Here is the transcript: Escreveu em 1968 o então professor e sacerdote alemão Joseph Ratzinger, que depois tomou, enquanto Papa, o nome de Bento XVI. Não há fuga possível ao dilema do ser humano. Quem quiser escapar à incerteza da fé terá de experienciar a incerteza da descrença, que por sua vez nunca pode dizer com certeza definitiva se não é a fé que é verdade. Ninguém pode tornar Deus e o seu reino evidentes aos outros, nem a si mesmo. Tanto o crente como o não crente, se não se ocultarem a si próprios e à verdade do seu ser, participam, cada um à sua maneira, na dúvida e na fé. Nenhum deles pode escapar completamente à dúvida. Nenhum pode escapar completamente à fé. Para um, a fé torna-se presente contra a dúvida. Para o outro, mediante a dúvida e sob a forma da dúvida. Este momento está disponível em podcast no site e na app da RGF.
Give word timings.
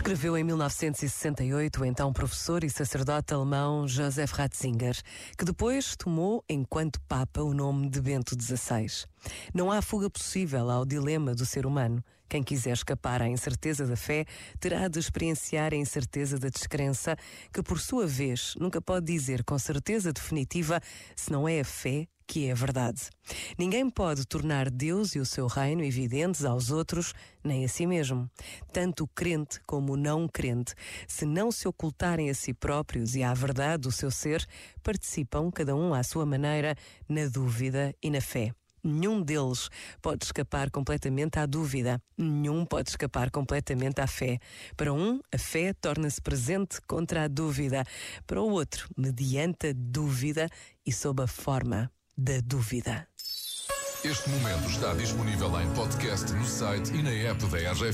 Escreveu 0.00 0.34
em 0.34 0.42
1968 0.42 1.82
o 1.82 1.84
então 1.84 2.10
professor 2.10 2.64
e 2.64 2.70
sacerdote 2.70 3.34
alemão 3.34 3.86
Joseph 3.86 4.32
Ratzinger, 4.32 4.98
que 5.36 5.44
depois 5.44 5.94
tomou, 5.94 6.42
enquanto 6.48 6.98
Papa, 7.02 7.42
o 7.42 7.52
nome 7.52 7.90
de 7.90 8.00
Bento 8.00 8.34
XVI. 8.34 9.04
Não 9.52 9.70
há 9.70 9.82
fuga 9.82 10.08
possível 10.08 10.70
ao 10.70 10.86
dilema 10.86 11.34
do 11.34 11.44
ser 11.44 11.66
humano. 11.66 12.02
Quem 12.30 12.44
quiser 12.44 12.74
escapar 12.74 13.20
à 13.20 13.28
incerteza 13.28 13.84
da 13.84 13.96
fé 13.96 14.24
terá 14.60 14.86
de 14.86 15.00
experienciar 15.00 15.74
a 15.74 15.76
incerteza 15.76 16.38
da 16.38 16.48
descrença, 16.48 17.16
que 17.52 17.60
por 17.60 17.80
sua 17.80 18.06
vez 18.06 18.54
nunca 18.56 18.80
pode 18.80 19.04
dizer 19.04 19.42
com 19.42 19.58
certeza 19.58 20.12
definitiva 20.12 20.80
se 21.16 21.32
não 21.32 21.48
é 21.48 21.58
a 21.58 21.64
fé 21.64 22.06
que 22.28 22.46
é 22.46 22.54
verdade. 22.54 23.10
Ninguém 23.58 23.90
pode 23.90 24.24
tornar 24.24 24.70
Deus 24.70 25.16
e 25.16 25.18
o 25.18 25.26
seu 25.26 25.48
reino 25.48 25.82
evidentes 25.82 26.44
aos 26.44 26.70
outros, 26.70 27.12
nem 27.42 27.64
a 27.64 27.68
si 27.68 27.84
mesmo. 27.84 28.30
Tanto 28.72 29.02
o 29.02 29.08
crente 29.08 29.58
como 29.66 29.94
o 29.94 29.96
não 29.96 30.28
crente, 30.28 30.72
se 31.08 31.26
não 31.26 31.50
se 31.50 31.66
ocultarem 31.66 32.30
a 32.30 32.34
si 32.34 32.54
próprios 32.54 33.16
e 33.16 33.24
à 33.24 33.34
verdade 33.34 33.82
do 33.82 33.90
seu 33.90 34.12
ser, 34.12 34.46
participam, 34.84 35.50
cada 35.50 35.74
um 35.74 35.92
à 35.92 36.04
sua 36.04 36.24
maneira, 36.24 36.76
na 37.08 37.26
dúvida 37.26 37.92
e 38.00 38.08
na 38.08 38.20
fé. 38.20 38.54
Nenhum 38.82 39.22
deles 39.22 39.68
pode 40.00 40.24
escapar 40.24 40.70
completamente 40.70 41.38
à 41.38 41.46
dúvida. 41.46 42.00
Nenhum 42.16 42.64
pode 42.64 42.90
escapar 42.90 43.30
completamente 43.30 44.00
à 44.00 44.06
fé. 44.06 44.38
Para 44.76 44.92
um, 44.92 45.20
a 45.32 45.38
fé 45.38 45.72
torna-se 45.72 46.20
presente 46.20 46.80
contra 46.82 47.24
a 47.24 47.28
dúvida. 47.28 47.84
Para 48.26 48.40
o 48.40 48.50
outro, 48.50 48.88
mediante 48.96 49.68
a 49.68 49.72
dúvida 49.74 50.48
e 50.86 50.92
sob 50.92 51.22
a 51.22 51.26
forma 51.26 51.90
da 52.16 52.40
dúvida. 52.40 53.06
Este 54.02 54.30
momento 54.30 54.66
está 54.70 54.94
disponível 54.94 55.60
em 55.60 55.70
podcast 55.74 56.32
no 56.32 56.46
site 56.46 56.90
e 56.94 57.02
na 57.02 57.10
app 57.10 57.44
da 57.46 57.58
RGF. 57.58 57.84